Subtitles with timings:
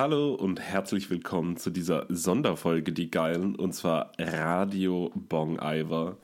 [0.00, 6.18] Hallo und herzlich willkommen zu dieser Sonderfolge Die Geilen und zwar Radio Bong Iver.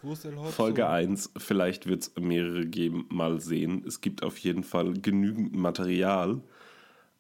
[0.52, 3.82] Folge 1, vielleicht wird es mehrere geben, mal sehen.
[3.84, 6.40] Es gibt auf jeden Fall genügend Material.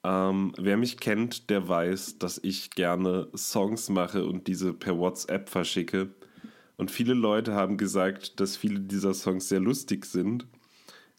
[0.04, 5.48] Ähm, wer mich kennt, der weiß, dass ich gerne Songs mache und diese per WhatsApp
[5.48, 6.10] verschicke.
[6.76, 10.46] Und viele Leute haben gesagt, dass viele dieser Songs sehr lustig sind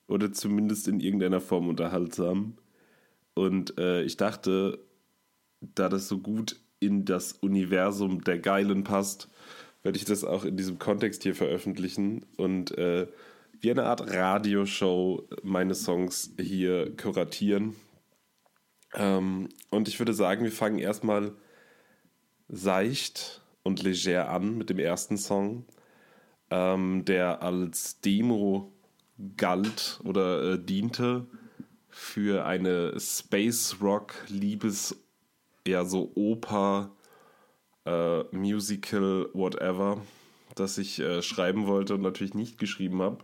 [0.08, 2.54] oder zumindest in irgendeiner Form unterhaltsam.
[3.34, 4.80] Und äh, ich dachte,
[5.74, 9.30] da das so gut in das Universum der Geilen passt,
[9.84, 13.08] werde ich das auch in diesem Kontext hier veröffentlichen und äh,
[13.62, 17.76] wie eine Art Radioshow meine Songs hier kuratieren.
[18.94, 21.34] Ähm, und ich würde sagen, wir fangen erstmal
[22.48, 25.66] seicht und leger an mit dem ersten Song,
[26.50, 28.72] ähm, der als Demo
[29.38, 31.26] galt oder äh, diente
[31.90, 34.96] für eine Space Rock Liebes
[35.68, 36.92] ja so Oper,
[37.86, 40.02] äh, Musical, whatever,
[40.56, 43.18] das ich äh, schreiben wollte und natürlich nicht geschrieben habe.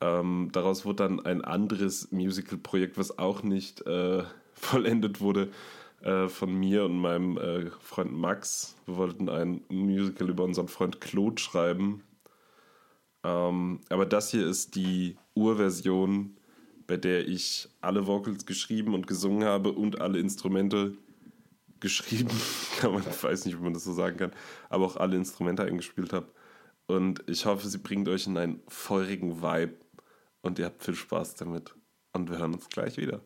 [0.00, 4.22] Ähm, daraus wurde dann ein anderes Musical-Projekt, was auch nicht äh,
[4.52, 5.50] vollendet wurde,
[6.02, 8.76] äh, von mir und meinem äh, Freund Max.
[8.86, 12.04] Wir wollten ein Musical über unseren Freund Claude schreiben.
[13.24, 16.36] Ähm, aber das hier ist die Urversion,
[16.86, 20.96] bei der ich alle Vocals geschrieben und gesungen habe und alle Instrumente
[21.80, 22.30] geschrieben,
[22.78, 24.32] kann man, ich weiß nicht, wie man das so sagen kann,
[24.68, 26.28] aber auch alle Instrumente eingespielt habe.
[26.86, 29.74] Und ich hoffe, sie bringt euch in einen feurigen Vibe
[30.40, 31.74] und ihr habt viel Spaß damit.
[32.12, 33.20] Und wir hören uns gleich wieder.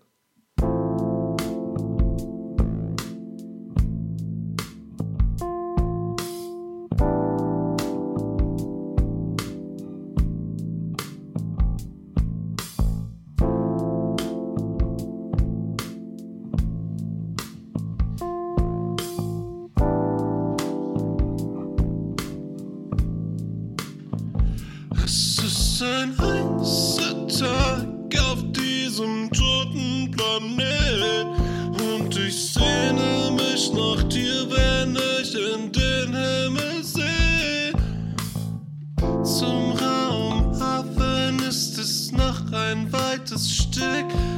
[43.33, 44.32] gutes Stück.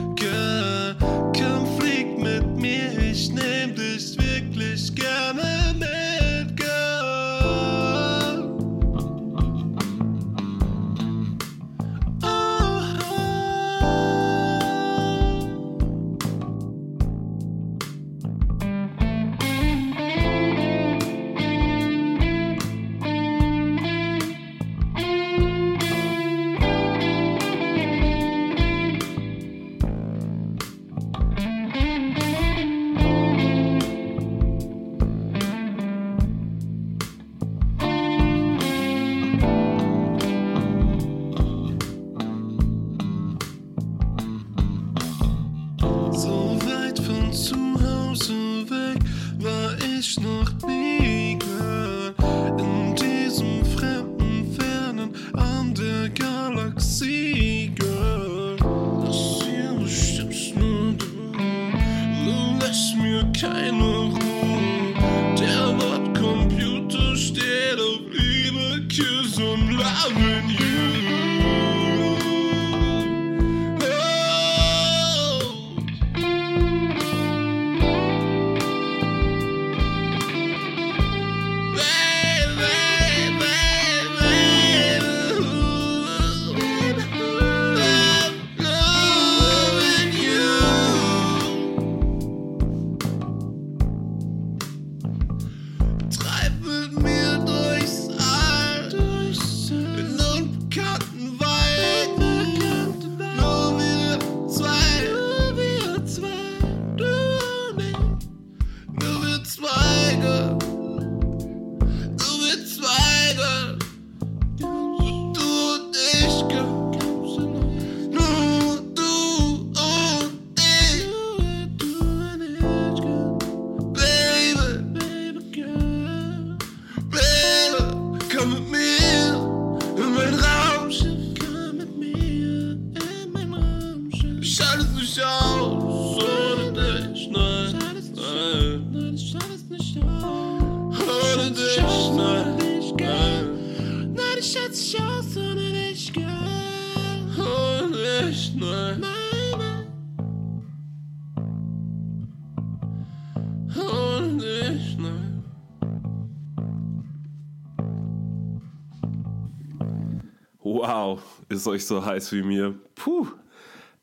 [161.49, 162.75] Ist euch so heiß wie mir?
[162.95, 163.27] Puh.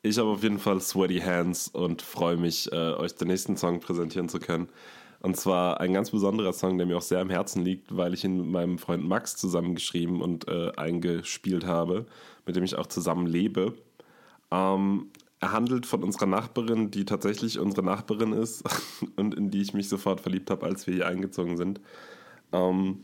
[0.04, 3.80] Ich habe auf jeden Fall sweaty hands und freue mich, äh, euch den nächsten Song
[3.80, 4.68] präsentieren zu können.
[5.20, 8.24] Und zwar ein ganz besonderer Song, der mir auch sehr am Herzen liegt, weil ich
[8.24, 12.08] ihn mit meinem Freund Max zusammengeschrieben und äh, eingespielt habe,
[12.48, 13.76] mit dem ich auch zusammen lebe.
[14.50, 18.64] Ähm, er handelt von unserer Nachbarin, die tatsächlich unsere Nachbarin ist
[19.16, 21.80] und in die ich mich sofort verliebt habe, als wir hier eingezogen sind.
[22.52, 23.04] Ähm,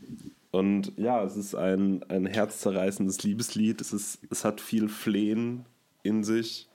[0.50, 3.80] und ja, es ist ein, ein herzzerreißendes Liebeslied.
[3.80, 5.66] Es, ist, es hat viel Flehen
[6.02, 6.68] in sich.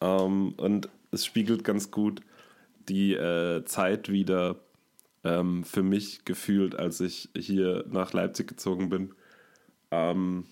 [0.00, 2.22] Ähm, und es spiegelt ganz gut
[2.88, 4.56] die äh, Zeit wieder
[5.22, 9.14] ähm, für mich gefühlt, als ich hier nach Leipzig gezogen bin.
[9.90, 10.44] Ähm,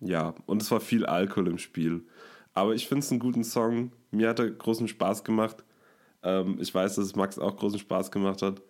[0.00, 2.04] ja, und es war viel Alkohol im Spiel.
[2.54, 3.92] Aber ich finde es einen guten Song.
[4.10, 5.64] Mir hat er großen Spaß gemacht.
[6.22, 8.62] Ähm, ich weiß, dass es Max auch großen Spaß gemacht hat.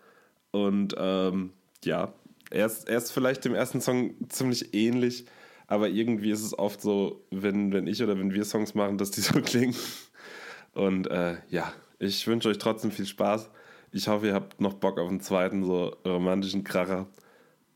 [0.53, 1.53] Und ähm,
[1.85, 2.13] ja,
[2.52, 5.25] er ist, er ist vielleicht dem ersten Song ziemlich ähnlich,
[5.66, 9.10] aber irgendwie ist es oft so, wenn, wenn ich oder wenn wir Songs machen, dass
[9.10, 9.75] die so klingen.
[10.75, 13.50] Und äh, ja, ich wünsche euch trotzdem viel Spaß.
[13.90, 17.06] Ich hoffe, ihr habt noch Bock auf einen zweiten so romantischen Kracher.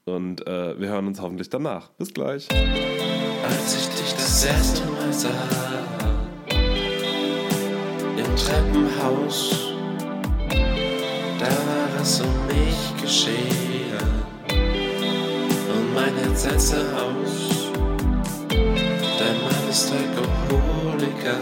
[0.04, 1.90] Und äh, wir hören uns hoffentlich danach.
[1.92, 2.48] Bis gleich.
[2.50, 5.30] Als ich dich das erste Mal sah,
[8.16, 9.72] im Treppenhaus,
[11.38, 13.65] da war es um mich geschehen
[16.36, 17.70] setzte aus.
[18.50, 21.40] Dein Mann ist Alkoholiker,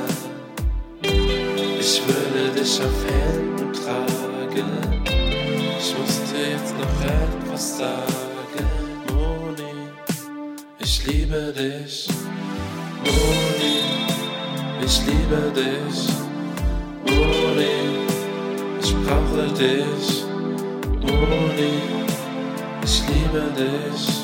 [1.80, 4.70] ich würde dich auf Händen tragen.
[5.78, 8.68] Ich muss dir jetzt noch etwas sagen,
[9.12, 9.90] Moni,
[10.78, 12.08] ich liebe dich.
[13.04, 13.76] Moni,
[14.84, 16.08] ich liebe dich.
[17.04, 17.74] Moni,
[18.80, 20.24] ich brauche dich.
[21.02, 21.72] Moni,
[22.84, 24.23] ich liebe dich.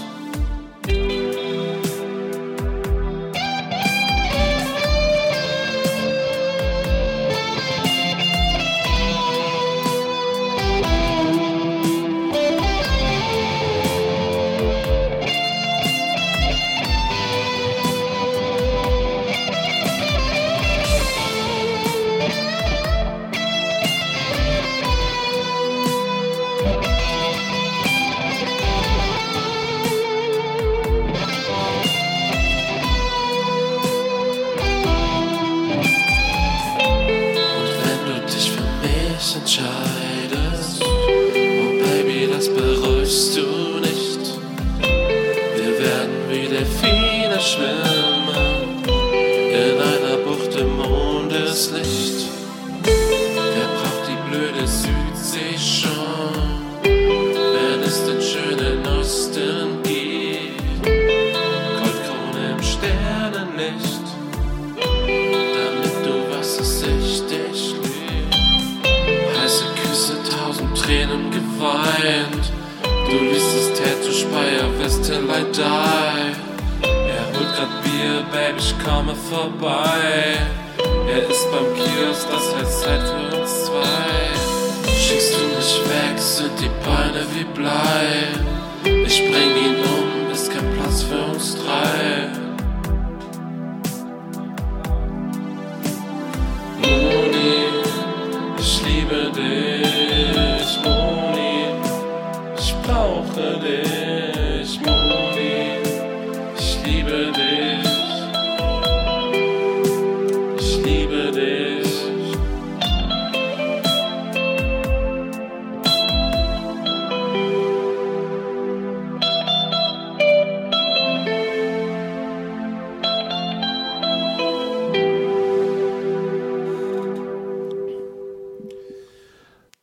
[86.60, 88.59] Die Beine wie Blei.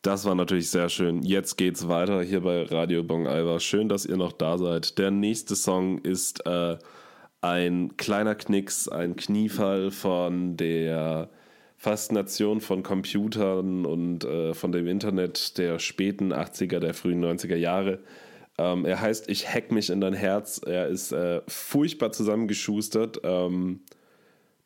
[0.08, 1.22] Das war natürlich sehr schön.
[1.22, 3.60] Jetzt geht's weiter hier bei Radio Bong Alva.
[3.60, 4.98] Schön, dass ihr noch da seid.
[4.98, 6.78] Der nächste Song ist äh,
[7.42, 11.28] ein kleiner Knicks, ein Kniefall von der
[11.76, 18.00] Faszination von Computern und äh, von dem Internet der späten 80er, der frühen 90er Jahre.
[18.58, 20.62] Ähm, er heißt Ich hack mich in dein Herz.
[20.66, 23.20] Er ist äh, furchtbar zusammengeschustert.
[23.26, 23.82] Ähm,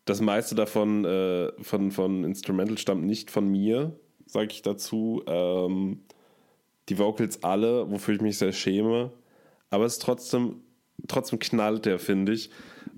[0.06, 3.96] das meiste davon äh, von, von Instrumental stammt nicht von mir,
[4.32, 5.24] sage ich dazu.
[5.28, 6.00] Ähm,
[6.90, 9.12] die Vocals alle, wofür ich mich sehr schäme.
[9.70, 10.62] Aber es ist trotzdem,
[11.08, 12.50] trotzdem knallt der, finde ich.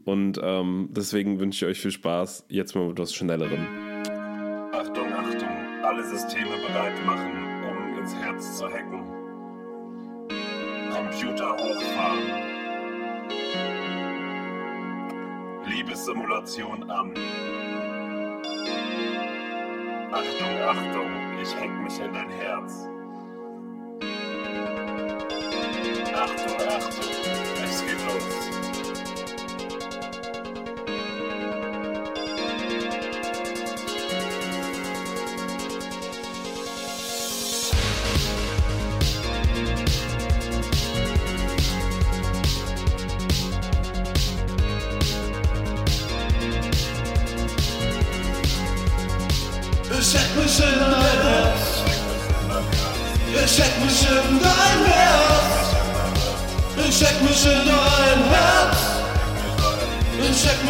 [0.06, 2.46] Und ähm, deswegen wünsche ich euch viel Spaß.
[2.50, 3.68] Jetzt mal mit etwas Schnellerem.
[4.74, 5.50] Achtung, Achtung,
[5.84, 7.32] alle Systeme bereit machen,
[7.70, 9.04] um ins Herz zu hacken.
[10.92, 12.54] Computer hochfahren.
[15.66, 17.14] Liebessimulation an.
[20.12, 22.93] Achtung, Achtung, ich häng mich in dein Herz.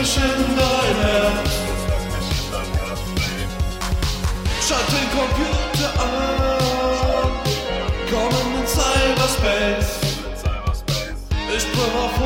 [0.04, 1.50] Ich häng mich in dein Herz.
[4.68, 7.32] Schalt den Computer an.
[8.12, 9.92] Komm in den Cyberspace.
[11.56, 12.23] Ich bin auf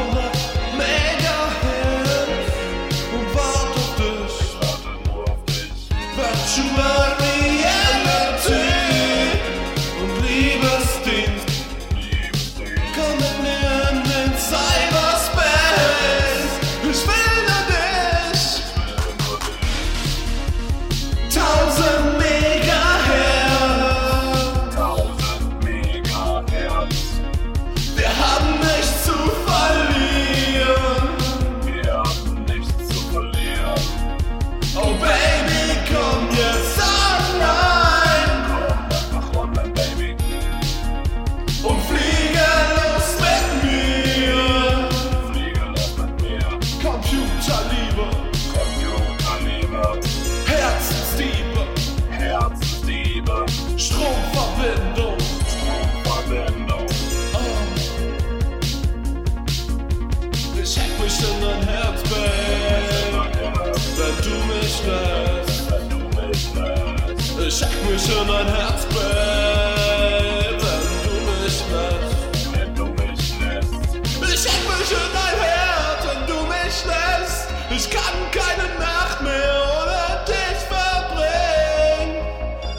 [77.78, 82.26] Ich kann keine Nacht mehr ohne dich verbringen.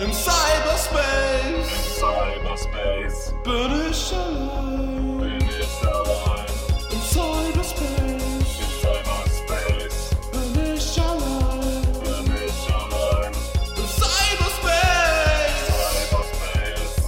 [0.01, 5.39] Im Cyberspace Cyberspace, bin ich allein.
[5.39, 6.47] bin ich allein.
[6.91, 10.01] Im Cyberspace In Cyberspace,
[10.33, 11.83] bin ich allein.
[12.03, 13.33] bin ich allein.
[13.77, 15.67] Im Cyberspace
[16.11, 16.99] Cyberspace,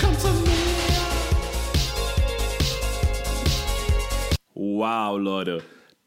[0.00, 0.80] komm zu mir.
[4.54, 5.62] Wow, Leute,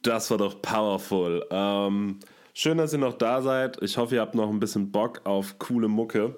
[0.05, 1.45] das war doch powerful.
[1.49, 2.19] Ähm,
[2.53, 3.81] schön, dass ihr noch da seid.
[3.81, 6.35] Ich hoffe, ihr habt noch ein bisschen Bock auf coole Mucke.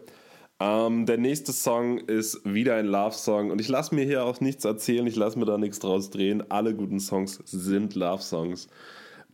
[0.59, 4.65] Ähm, der nächste Song ist wieder ein Love-Song und ich lasse mir hier auch nichts
[4.65, 6.43] erzählen, ich lasse mir da nichts draus drehen.
[6.49, 8.67] Alle guten Songs sind Love-Songs.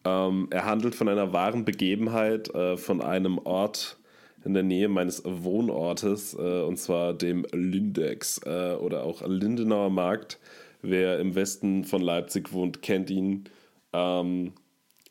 [0.03, 3.97] Ähm, er handelt von einer wahren Begebenheit, äh, von einem Ort
[4.43, 10.39] in der Nähe meines Wohnortes, äh, und zwar dem Lindex äh, oder auch Lindenauer Markt.
[10.81, 13.45] Wer im Westen von Leipzig wohnt, kennt ihn.
[13.93, 14.53] Ähm,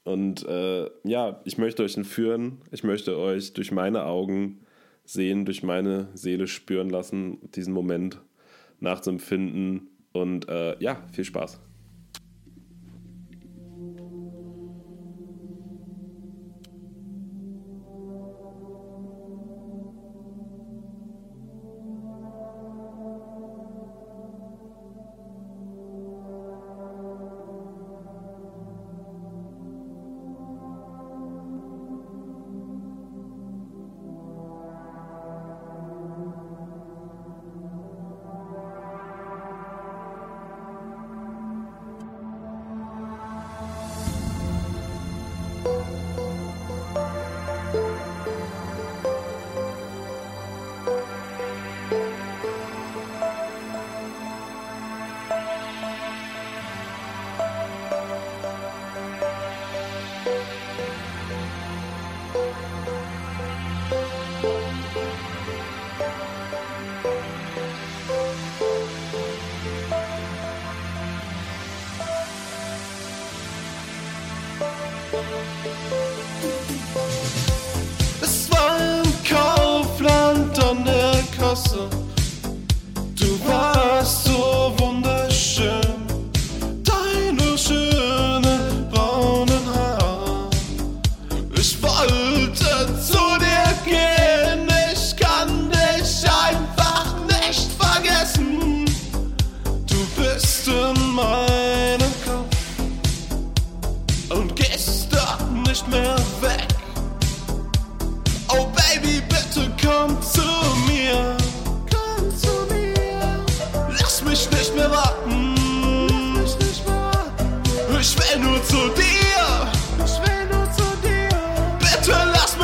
[0.04, 2.58] und äh, ja, ich möchte euch entführen.
[2.70, 4.60] Ich möchte euch durch meine Augen
[5.04, 8.20] sehen, durch meine Seele spüren lassen, diesen Moment
[8.80, 9.88] nachzuempfinden.
[10.12, 11.60] Und äh, ja, viel Spaß.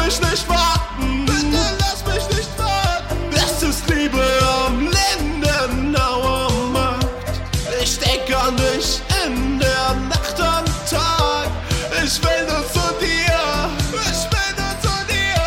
[0.09, 1.27] Mich nicht warten.
[1.27, 3.17] Bitte lass mich nicht warten.
[3.31, 4.25] Es ist Liebe
[4.65, 7.05] am Lindenauer Markt.
[7.83, 11.51] Ich denke an dich in der Nacht am Tag.
[12.03, 13.71] Ich will nur zu dir.
[14.11, 15.45] Ich will nur zu dir.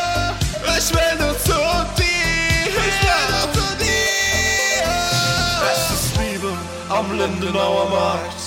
[0.78, 1.58] Ich will nur zu
[1.98, 2.68] dir.
[2.68, 4.86] Ich will nur zu dir.
[5.72, 6.52] Es ist Liebe
[6.90, 8.41] am Lindenauer Markt.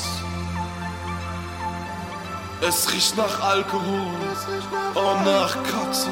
[2.67, 4.11] Es riecht nach Alkohol
[4.95, 6.09] und nach Kotze.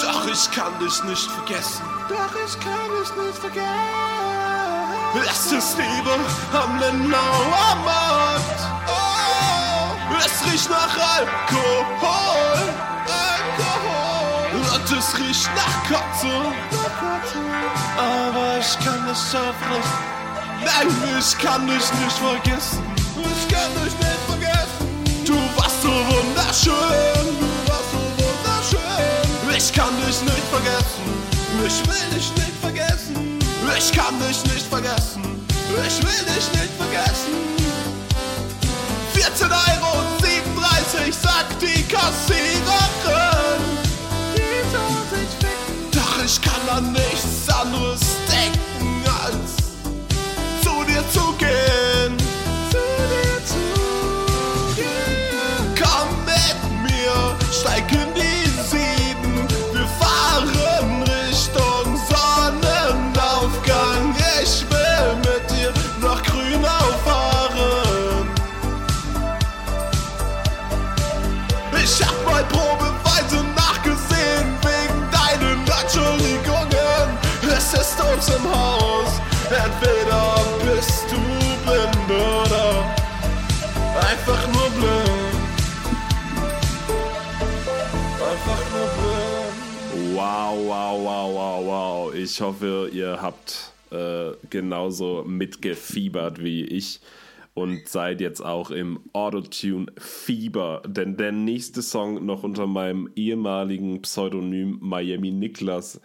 [0.00, 1.84] Doch ich kann dich nicht vergessen.
[2.08, 3.68] Doch ich kann dich nicht vergessen.
[5.30, 6.18] Es ist Liebe
[6.52, 8.60] am Lindenauer Markt.
[8.88, 12.58] Oh, es riecht nach Alkohol.
[13.06, 14.74] Alkohol.
[14.74, 16.32] Und es riecht nach Kotze.
[17.98, 19.92] Aber ich kann dich einfach nicht.
[20.64, 23.01] Nein, ich kann dich nicht vergessen.
[23.62, 24.86] Ich kann dich nicht vergessen.
[25.24, 26.82] Du warst so wunderschön.
[29.56, 31.04] Ich kann dich nicht vergessen.
[31.64, 33.38] Ich will dich nicht vergessen.
[33.78, 35.22] Ich kann dich nicht vergessen.
[35.86, 37.34] Ich will dich nicht vergessen.
[39.14, 43.62] 14 Euro und 37 sagt die Kassiererin.
[44.34, 45.32] Die soll sich.
[45.92, 49.54] Doch ich kann an nichts anderes denken, als
[50.64, 51.91] zu dir zu gehen.
[90.22, 92.14] Wow, wow, wow, wow, wow.
[92.14, 97.00] Ich hoffe, ihr habt äh, genauso mitgefiebert wie ich
[97.54, 100.82] und seid jetzt auch im Autotune-Fieber.
[100.86, 106.00] Denn der nächste Song noch unter meinem ehemaligen Pseudonym Miami Niklas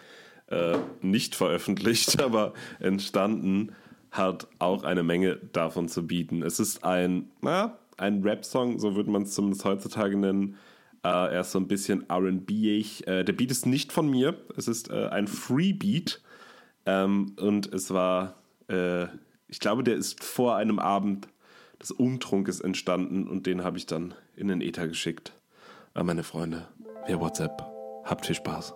[0.47, 3.75] äh, nicht veröffentlicht, aber entstanden,
[4.10, 6.41] hat auch eine Menge davon zu bieten.
[6.41, 10.58] Es ist ein, na, ein Rap-Song, so würde man es zumindest heutzutage nennen.
[11.08, 13.08] Äh, er ist so ein bisschen RB-ig.
[13.08, 14.36] Äh, der Beat ist nicht von mir.
[14.58, 16.22] Es ist äh, ein Free-Beat.
[16.86, 18.36] Ähm, und es war,
[19.48, 21.30] ich glaube, der ist vor einem Abend
[21.82, 25.32] des Umtrunkes entstanden und den habe ich dann in den Ether geschickt.
[25.93, 26.67] An meine Freunde,
[27.06, 27.63] via WhatsApp.
[28.04, 28.74] Habt viel Spaß.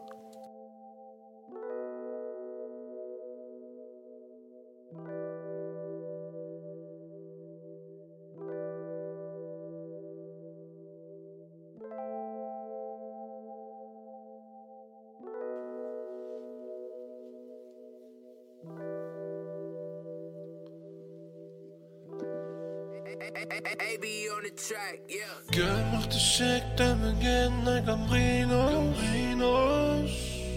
[25.52, 28.72] Gemachte Schick, dann wir gehen nach Gambrinos.
[28.72, 30.12] Gambrinos.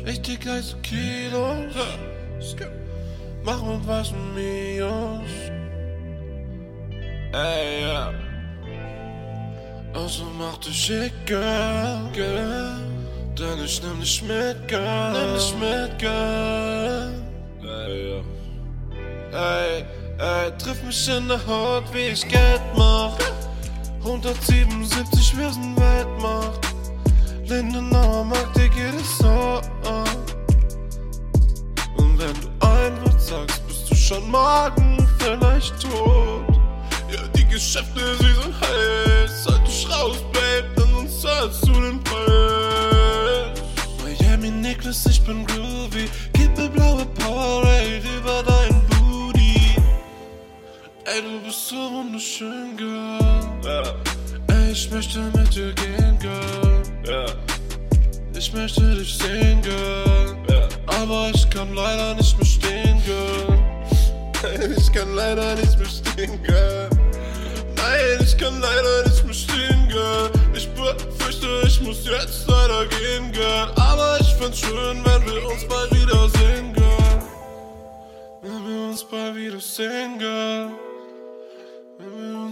[0.06, 1.74] Richtig heiße Kilos.
[3.44, 5.30] Machen und waschen Mios.
[7.32, 8.12] Ey, ja.
[9.92, 10.92] Also mach dich
[11.26, 12.10] Girl.
[13.38, 15.12] Denn ich nehm dich mit, Girl.
[15.12, 17.12] Nimm dich mit, Girl.
[17.62, 18.20] Ey, ja.
[19.32, 19.84] Ey,
[20.18, 23.16] ey, triff mich in der Haut, wie ich Geld mach.
[24.02, 26.60] 177, wir sind Weltmacht.
[27.46, 30.04] Lindenauer mag dir geht es so an.
[31.96, 36.60] Und wenn du ein Wort sagst, bist du schon morgen vielleicht tot.
[37.10, 39.46] Ja, die Geschäfte, sie sind heiß.
[39.46, 43.62] Halt dich raus, Babe, denn sonst zahlst du den Preis.
[44.02, 46.08] Miami Nicholas, ich bin groovy.
[46.64, 48.53] Mir blaue Powerade über dein.
[51.06, 53.94] Ey, du bist so wunderschön, Girl.
[54.48, 57.26] Ey, ich möchte mit dir gehen, Girl.
[58.34, 60.34] Ich möchte dich sehen, Girl.
[60.86, 64.74] Aber ich kann leider nicht mehr stehen, Girl.
[64.78, 66.88] Ich kann leider nicht mehr stehen, Girl.
[67.76, 70.30] Nein, ich kann leider nicht mehr stehen, Girl.
[70.54, 73.70] Ich befürchte, ich muss jetzt leider gehen, Girl.
[73.76, 77.22] Aber ich find's schön, wenn wir uns bald wiedersehen, Girl.
[78.40, 80.70] Wenn wir uns bald wiedersehen, Girl.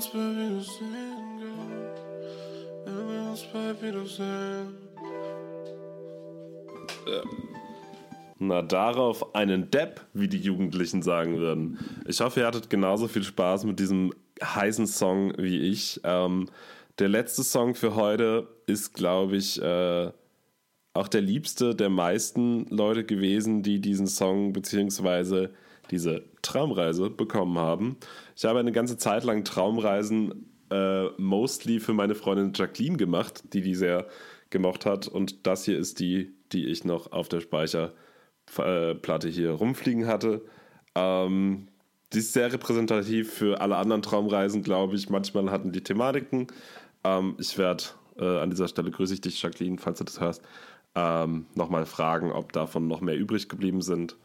[0.03, 1.95] Uns bald wiedersehen, Girl.
[2.85, 4.75] Wenn wir uns bald wiedersehen.
[8.41, 11.79] Na, darauf einen Depp, wie die Jugendlichen sagen würden.
[12.09, 14.13] Ich hoffe, ihr hattet genauso viel Spaß mit diesem
[14.43, 16.01] heißen Song wie ich.
[16.03, 16.49] Ähm,
[16.99, 20.11] der letzte Song für heute ist, glaube ich, äh,
[20.95, 25.51] auch der liebste der meisten Leute gewesen, die diesen Song bzw.
[25.93, 27.99] diese Traumreise bekommen haben.
[28.43, 33.61] Ich habe eine ganze Zeit lang Traumreisen äh, mostly für meine Freundin Jacqueline gemacht, die
[33.61, 34.09] die sehr
[34.51, 35.07] gemocht hat.
[35.07, 40.43] Und das hier ist die, die ich noch auf der Speicherplatte hier rumfliegen hatte.
[40.97, 41.69] Ähm,
[42.13, 45.09] die ist sehr repräsentativ für alle anderen Traumreisen, glaube ich.
[45.09, 46.49] Manchmal hatten die Thematiken.
[47.05, 47.85] Ähm, ich werde
[48.19, 50.43] äh, an dieser Stelle grüße ich dich, Jacqueline, falls du das hörst,
[50.97, 54.17] ähm, nochmal fragen, ob davon noch mehr übrig geblieben sind.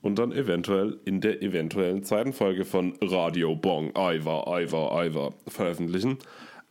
[0.00, 6.18] Und dann eventuell in der eventuellen zweiten Folge von Radio Bong Iva, Iva, Iva veröffentlichen.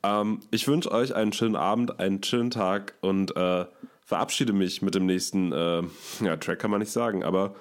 [0.04, 3.66] Ähm, ich wünsche euch einen schönen Abend, einen schönen Tag und äh,
[4.06, 5.84] verabschiede mich mit dem nächsten äh,
[6.22, 7.56] ja, Track, kann man nicht sagen, aber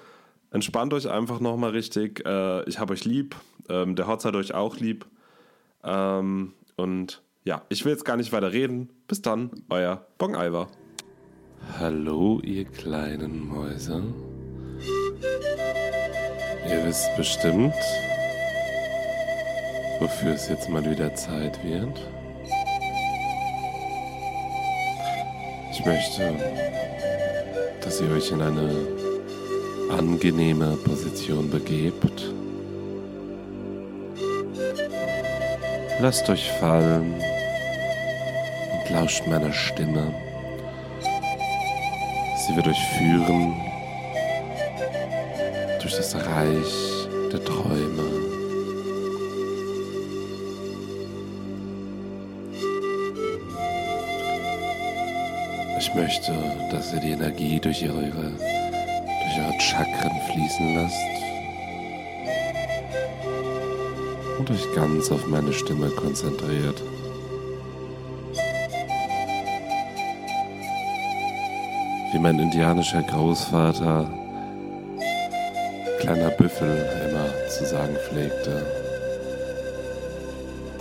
[0.51, 2.25] entspannt euch einfach nochmal richtig.
[2.25, 3.35] Äh, ich habe euch lieb,
[3.69, 5.05] ähm, der Hotz hat euch auch lieb.
[5.83, 8.89] Ähm, und ja, ich will jetzt gar nicht weiter reden.
[9.07, 10.67] Bis dann, euer Bong Iver.
[11.79, 14.03] Hallo, ihr kleinen Mäuse.
[16.69, 17.73] Ihr wisst bestimmt,
[19.99, 21.99] wofür es jetzt mal wieder Zeit wird.
[25.71, 26.33] Ich möchte,
[27.83, 28.75] dass ihr euch in eine
[29.97, 32.31] angenehme Position begebt.
[35.99, 37.15] Lasst euch fallen
[38.73, 40.13] und lauscht meiner Stimme.
[42.47, 43.70] Sie wird euch führen
[45.91, 48.03] durch das Reich der Träume.
[55.79, 56.31] Ich möchte,
[56.71, 60.95] dass ihr die Energie durch eure, durch eure Chakren fließen lasst
[64.39, 66.81] und euch ganz auf meine Stimme konzentriert.
[72.13, 74.20] Wie mein indianischer Großvater
[76.13, 78.65] kleiner Büffel immer zu sagen pflegte.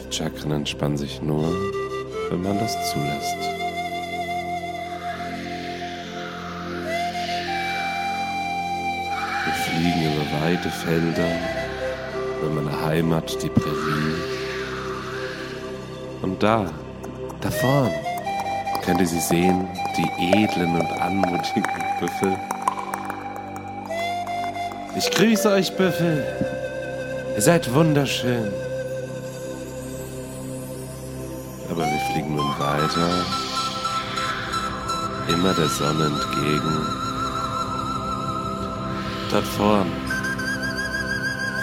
[0.00, 1.48] Die Chakren entspannen sich nur,
[2.30, 3.36] wenn man das zulässt.
[9.44, 11.30] Wir fliegen über weite Felder,
[12.40, 14.16] über meine Heimat, die Prärie.
[16.22, 16.66] Und da,
[17.40, 17.92] da vorn,
[18.84, 21.64] könnt ihr sie sehen, die edlen und anmutigen
[22.00, 22.36] Büffel.
[25.02, 26.22] Ich grüße euch, Büffel.
[27.34, 28.52] Ihr seid wunderschön.
[31.70, 33.08] Aber wir fliegen nun weiter,
[35.26, 36.86] immer der Sonne entgegen.
[39.30, 39.90] Dort vorn,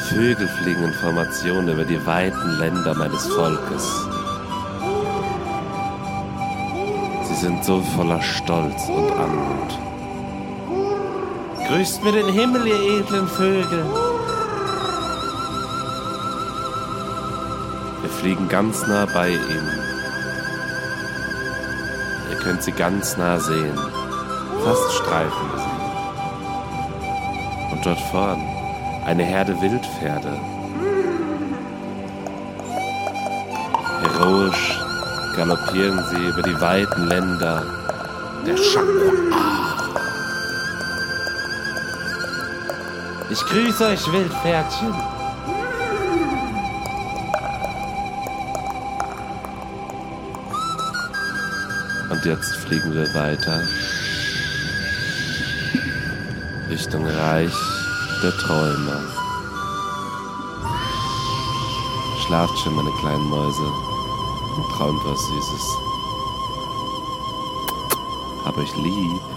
[0.10, 3.88] Vögel fliegen in Formation über die weiten Länder meines Volkes.
[7.28, 9.87] Sie sind so voller Stolz und Anmut.
[11.67, 13.86] Grüßt mir den Himmel, ihr edlen Vögel.
[18.01, 19.67] Wir fliegen ganz nah bei ihm.
[22.32, 23.77] Ihr könnt sie ganz nah sehen.
[24.63, 25.77] Fast streifen sie.
[27.73, 28.41] Und dort vorn
[29.06, 30.39] eine Herde Wildpferde.
[34.03, 34.80] Heroisch
[35.36, 37.63] galoppieren sie über die weiten Länder
[38.45, 39.66] der Chamois.
[43.30, 44.94] Ich grüße euch, Wildpferdchen.
[52.10, 53.62] Und jetzt fliegen wir weiter
[56.70, 57.54] Richtung Reich
[58.24, 59.04] der Träume.
[62.26, 63.72] Schlaft schon, meine kleinen Mäuse,
[64.56, 65.78] und träumt was Süßes.
[68.46, 69.37] Hab euch lieb.